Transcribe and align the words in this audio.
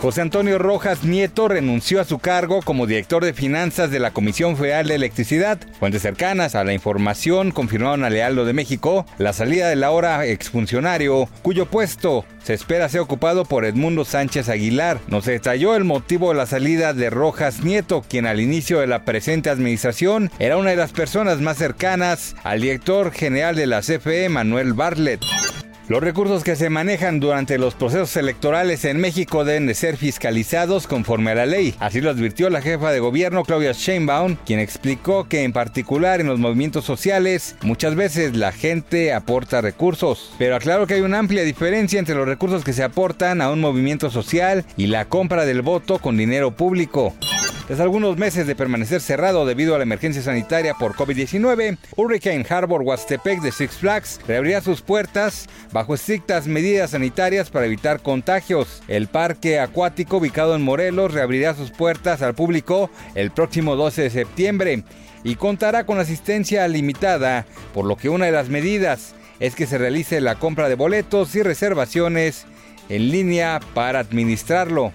José 0.00 0.20
Antonio 0.20 0.58
Rojas 0.58 1.04
Nieto 1.04 1.48
renunció 1.48 2.00
a 2.00 2.04
su 2.04 2.18
cargo 2.18 2.60
como 2.60 2.86
director 2.86 3.24
de 3.24 3.32
finanzas 3.32 3.90
de 3.90 3.98
la 3.98 4.12
Comisión 4.12 4.56
Federal 4.56 4.86
de 4.86 4.94
Electricidad. 4.94 5.58
Fuentes 5.78 6.02
cercanas 6.02 6.54
a 6.54 6.64
la 6.64 6.74
información 6.74 7.50
confirmaron 7.50 8.04
a 8.04 8.10
Lealdo 8.10 8.44
de 8.44 8.52
México 8.52 9.06
la 9.18 9.32
salida 9.32 9.68
del 9.68 9.82
ahora 9.82 10.26
exfuncionario, 10.26 11.28
cuyo 11.42 11.66
puesto 11.66 12.26
se 12.44 12.52
espera 12.54 12.88
sea 12.90 13.02
ocupado 13.02 13.46
por 13.46 13.64
Edmundo 13.64 14.04
Sánchez 14.04 14.50
Aguilar. 14.50 15.00
No 15.08 15.22
se 15.22 15.32
detalló 15.32 15.74
el 15.74 15.84
motivo 15.84 16.28
de 16.28 16.36
la 16.36 16.46
salida 16.46 16.92
de 16.92 17.08
Rojas 17.08 17.64
Nieto, 17.64 18.04
quien 18.06 18.26
al 18.26 18.40
inicio 18.40 18.80
de 18.80 18.86
la 18.86 19.04
presente 19.04 19.48
administración 19.50 20.30
era 20.38 20.58
una 20.58 20.70
de 20.70 20.76
las 20.76 20.92
personas 20.92 21.40
más 21.40 21.56
cercanas 21.56 22.36
al 22.44 22.60
director 22.60 23.12
general 23.12 23.56
de 23.56 23.66
la 23.66 23.80
CFE, 23.80 24.28
Manuel 24.28 24.74
Bartlett. 24.74 25.22
Los 25.88 26.02
recursos 26.02 26.42
que 26.42 26.56
se 26.56 26.68
manejan 26.68 27.20
durante 27.20 27.58
los 27.58 27.76
procesos 27.76 28.16
electorales 28.16 28.84
en 28.84 29.00
México 29.00 29.44
deben 29.44 29.68
de 29.68 29.74
ser 29.74 29.96
fiscalizados 29.96 30.88
conforme 30.88 31.30
a 31.30 31.36
la 31.36 31.46
ley. 31.46 31.76
Así 31.78 32.00
lo 32.00 32.10
advirtió 32.10 32.50
la 32.50 32.60
jefa 32.60 32.90
de 32.90 32.98
gobierno 32.98 33.44
Claudia 33.44 33.70
Sheinbaum, 33.70 34.36
quien 34.44 34.58
explicó 34.58 35.28
que 35.28 35.44
en 35.44 35.52
particular 35.52 36.20
en 36.20 36.26
los 36.26 36.40
movimientos 36.40 36.84
sociales 36.84 37.54
muchas 37.62 37.94
veces 37.94 38.36
la 38.36 38.50
gente 38.50 39.12
aporta 39.12 39.60
recursos, 39.60 40.34
pero 40.38 40.56
aclaró 40.56 40.88
que 40.88 40.94
hay 40.94 41.02
una 41.02 41.20
amplia 41.20 41.44
diferencia 41.44 42.00
entre 42.00 42.16
los 42.16 42.26
recursos 42.26 42.64
que 42.64 42.72
se 42.72 42.82
aportan 42.82 43.40
a 43.40 43.52
un 43.52 43.60
movimiento 43.60 44.10
social 44.10 44.64
y 44.76 44.88
la 44.88 45.04
compra 45.04 45.44
del 45.44 45.62
voto 45.62 46.00
con 46.00 46.16
dinero 46.16 46.56
público. 46.56 47.14
Tras 47.66 47.80
algunos 47.80 48.16
meses 48.16 48.46
de 48.46 48.54
permanecer 48.54 49.00
cerrado 49.00 49.44
debido 49.44 49.74
a 49.74 49.78
la 49.78 49.82
emergencia 49.82 50.22
sanitaria 50.22 50.74
por 50.74 50.94
COVID-19, 50.94 51.78
Hurricane 51.96 52.46
Harbor 52.48 52.82
Huastepec 52.82 53.40
de 53.40 53.50
Six 53.50 53.78
Flags 53.78 54.20
reabrirá 54.28 54.60
sus 54.60 54.82
puertas 54.82 55.48
bajo 55.72 55.96
estrictas 55.96 56.46
medidas 56.46 56.90
sanitarias 56.90 57.50
para 57.50 57.66
evitar 57.66 58.02
contagios. 58.02 58.84
El 58.86 59.08
parque 59.08 59.58
acuático 59.58 60.18
ubicado 60.18 60.54
en 60.54 60.62
Morelos 60.62 61.12
reabrirá 61.12 61.54
sus 61.54 61.72
puertas 61.72 62.22
al 62.22 62.36
público 62.36 62.88
el 63.16 63.32
próximo 63.32 63.74
12 63.74 64.02
de 64.02 64.10
septiembre 64.10 64.84
y 65.24 65.34
contará 65.34 65.84
con 65.86 65.98
asistencia 65.98 66.68
limitada, 66.68 67.46
por 67.74 67.84
lo 67.84 67.96
que 67.96 68.08
una 68.08 68.26
de 68.26 68.32
las 68.32 68.48
medidas 68.48 69.16
es 69.40 69.56
que 69.56 69.66
se 69.66 69.76
realice 69.76 70.20
la 70.20 70.36
compra 70.36 70.68
de 70.68 70.76
boletos 70.76 71.34
y 71.34 71.42
reservaciones 71.42 72.46
en 72.88 73.10
línea 73.10 73.58
para 73.74 73.98
administrarlo. 73.98 74.92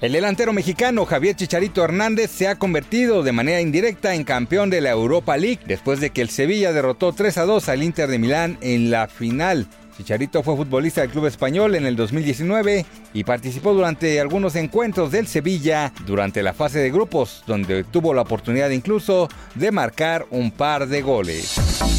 El 0.00 0.12
delantero 0.12 0.52
mexicano 0.52 1.04
Javier 1.04 1.34
Chicharito 1.34 1.82
Hernández 1.82 2.30
se 2.30 2.46
ha 2.46 2.54
convertido 2.54 3.24
de 3.24 3.32
manera 3.32 3.60
indirecta 3.60 4.14
en 4.14 4.22
campeón 4.22 4.70
de 4.70 4.80
la 4.80 4.90
Europa 4.90 5.36
League 5.36 5.58
después 5.66 5.98
de 5.98 6.10
que 6.10 6.22
el 6.22 6.30
Sevilla 6.30 6.72
derrotó 6.72 7.12
3 7.12 7.36
a 7.38 7.44
2 7.44 7.68
al 7.68 7.82
Inter 7.82 8.08
de 8.08 8.20
Milán 8.20 8.58
en 8.60 8.92
la 8.92 9.08
final. 9.08 9.66
Chicharito 9.96 10.44
fue 10.44 10.54
futbolista 10.54 11.00
del 11.00 11.10
club 11.10 11.26
español 11.26 11.74
en 11.74 11.84
el 11.84 11.96
2019 11.96 12.86
y 13.12 13.24
participó 13.24 13.74
durante 13.74 14.20
algunos 14.20 14.54
encuentros 14.54 15.10
del 15.10 15.26
Sevilla 15.26 15.92
durante 16.06 16.44
la 16.44 16.52
fase 16.52 16.78
de 16.78 16.92
grupos, 16.92 17.42
donde 17.48 17.82
tuvo 17.82 18.14
la 18.14 18.22
oportunidad 18.22 18.70
incluso 18.70 19.28
de 19.56 19.72
marcar 19.72 20.26
un 20.30 20.52
par 20.52 20.86
de 20.86 21.02
goles. 21.02 21.56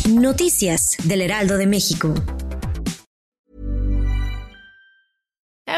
Noticias 0.07 0.95
del 1.03 1.21
Heraldo 1.21 1.57
de 1.57 1.67
México. 1.67 2.13